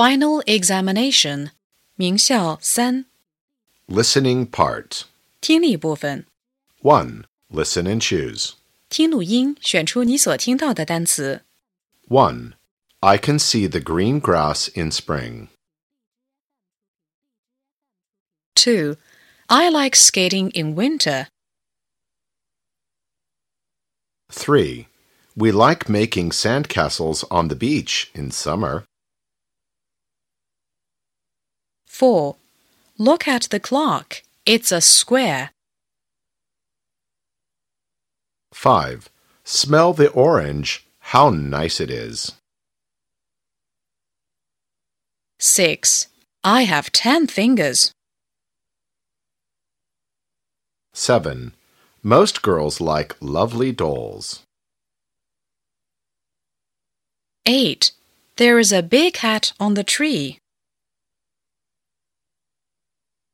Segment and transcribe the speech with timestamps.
[0.00, 1.50] Final examination，
[1.94, 3.06] 名校三
[3.88, 5.02] Listening part.
[5.40, 6.26] 听力部分，
[6.82, 7.24] 1.
[7.50, 8.54] Listen and choose.
[8.88, 11.42] 听录音，选出你所听到的单词。
[12.08, 12.52] 1.
[13.00, 15.48] I can see the green grass in spring.
[18.54, 18.96] 2.
[19.48, 21.28] I like skating in winter.
[24.32, 24.86] 3.
[25.36, 28.84] We like making sandcastles on the beach in summer.
[32.01, 32.35] 4.
[32.97, 34.23] Look at the clock.
[34.43, 35.51] It's a square.
[38.53, 39.07] 5.
[39.43, 40.87] Smell the orange.
[41.13, 42.31] How nice it is.
[45.37, 46.07] 6.
[46.43, 47.91] I have ten fingers.
[50.93, 51.53] 7.
[52.01, 54.41] Most girls like lovely dolls.
[57.45, 57.91] 8.
[58.37, 60.40] There is a big hat on the tree.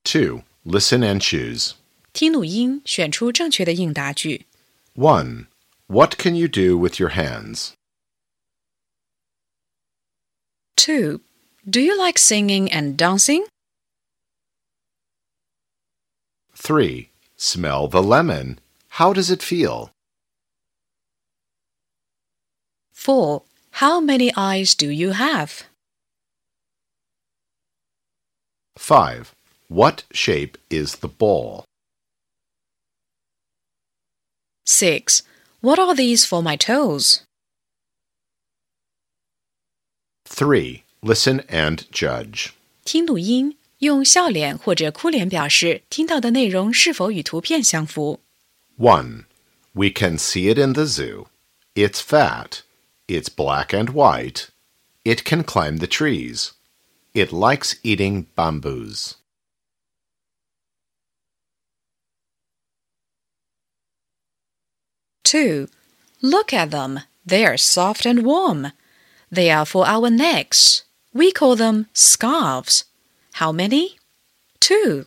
[0.07, 0.43] 2.
[0.65, 1.75] Listen and choose.
[2.13, 4.47] 听录音，选出正确的应答句。
[4.95, 5.47] 1.
[5.87, 7.73] What can you do with your hands?
[10.77, 11.21] 2.
[11.69, 13.47] Do you like singing and dancing?
[16.55, 17.09] 3.
[17.37, 18.59] Smell the lemon.
[18.99, 19.91] How does it feel?
[22.93, 23.43] 4.
[23.81, 25.65] How many eyes do you have?
[28.77, 29.35] 5.
[29.69, 31.65] What shape is the ball?
[34.67, 35.23] 6.
[35.61, 37.23] What are these for my toes?
[40.27, 40.83] 3.
[41.03, 42.53] Listen and judge.
[42.85, 48.21] 听录音，用笑脸或者哭脸表示听到的内容是否与图片相符。
[48.79, 49.25] 1.
[49.73, 51.27] We can see it in the zoo.
[51.75, 52.61] It's fat.
[53.09, 54.49] It's black and white.
[55.05, 56.53] It can climb the trees.
[57.15, 59.15] It likes eating bamboos.
[65.28, 65.68] 2.
[66.22, 67.02] Look at them.
[67.26, 68.72] They are soft and warm.
[69.30, 70.86] They are for our necks.
[71.14, 72.86] We call them scarves.
[73.34, 73.98] How many?
[74.62, 75.04] 2.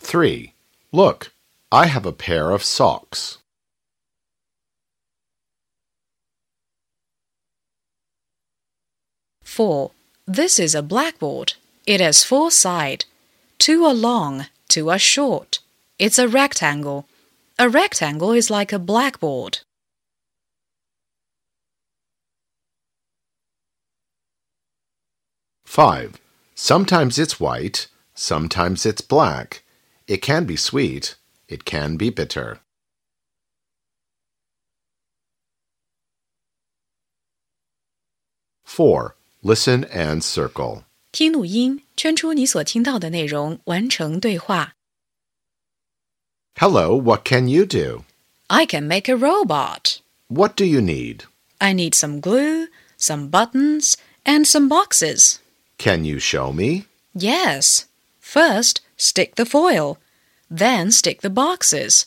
[0.00, 0.52] 3.
[0.92, 1.32] Look,
[1.72, 3.38] I have a pair of socks.
[9.44, 9.90] 4.
[10.26, 11.54] This is a blackboard.
[11.86, 13.06] It has four sides.
[13.60, 15.58] Two are long, two are short.
[15.98, 17.06] It's a rectangle.
[17.58, 19.58] A rectangle is like a blackboard.
[25.66, 26.18] 5.
[26.54, 29.62] Sometimes it's white, sometimes it's black.
[30.08, 31.16] It can be sweet,
[31.46, 32.60] it can be bitter.
[38.64, 39.16] 4.
[39.42, 40.86] Listen and circle.
[41.11, 44.75] 听录音，圈出你所听到的内容，完成对话。
[46.57, 48.03] Hello, what can you do?
[48.47, 49.99] I can make a robot.
[50.27, 51.21] What do you need?
[51.57, 52.67] I need some glue,
[52.97, 55.37] some buttons, and some boxes.
[55.77, 56.85] Can you show me?
[57.13, 57.85] Yes.
[58.19, 59.97] First, stick the foil.
[60.49, 62.05] Then stick the boxes.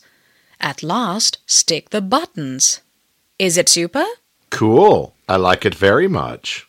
[0.59, 2.81] At last, stick the buttons.
[3.37, 4.05] Is it super?
[4.49, 5.13] Cool.
[5.27, 6.67] I like it very much.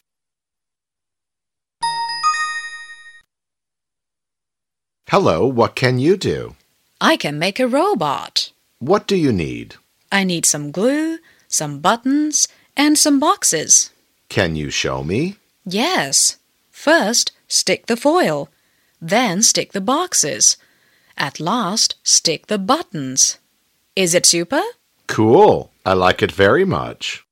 [5.10, 6.56] Hello, what can you do?
[7.00, 8.52] I can make a robot.
[8.80, 9.76] What do you need?
[10.12, 13.92] I need some glue, some buttons, and some boxes.
[14.30, 15.36] Can you show me?
[15.64, 16.38] Yes.
[16.72, 18.50] First, stick the foil.
[19.00, 20.58] Then stick the boxes.
[21.16, 23.38] At last, stick the buttons.
[23.96, 24.64] Is it super?
[25.06, 25.70] Cool.
[25.86, 27.24] I like it very much.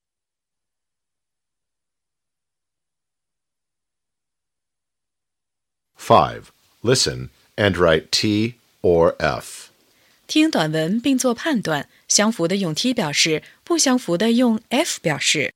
[5.96, 6.52] Five.
[6.84, 9.71] Listen and write T or F.
[10.27, 15.53] 听短文并做判断，相符的用 T 表示，不相符的用 F 表示。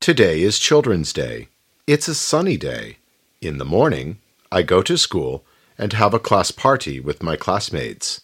[0.00, 1.48] Today is Children's Day.
[1.86, 2.96] It's a sunny day.
[3.40, 4.16] In the morning,
[4.50, 5.42] I go to school
[5.76, 8.18] and have a class party with my classmates.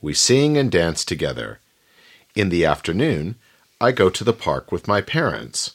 [0.00, 1.58] We sing and dance together.
[2.34, 3.36] In the afternoon,
[3.80, 5.72] I go to the park with my parents.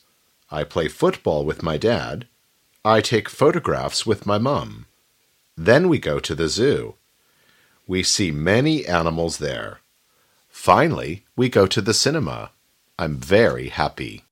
[0.49, 2.27] I play football with my dad.
[2.83, 4.85] I take photographs with my mum.
[5.62, 6.94] Then we go to the zoo.
[7.86, 9.80] We see many animals there.
[10.48, 12.52] Finally, we go to the cinema.
[12.98, 14.24] I'm very happy.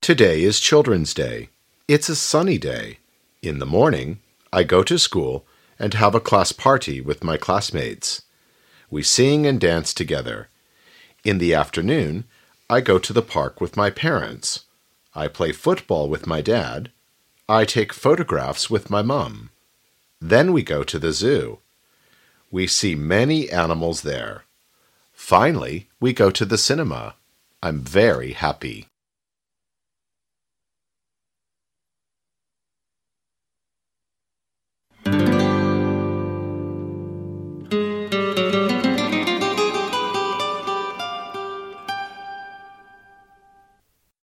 [0.00, 1.50] Today is Children's Day.
[1.86, 2.98] It's a sunny day.
[3.40, 4.18] In the morning,
[4.52, 5.46] I go to school
[5.78, 8.22] and have a class party with my classmates.
[8.90, 10.48] We sing and dance together.
[11.22, 12.24] In the afternoon,
[12.68, 14.64] I go to the park with my parents.
[15.14, 16.90] I play football with my dad.
[17.48, 19.50] I take photographs with my mum.
[20.20, 21.58] Then we go to the zoo.
[22.50, 24.44] We see many animals there.
[25.12, 27.14] Finally, we go to the cinema.
[27.62, 28.88] I'm very happy.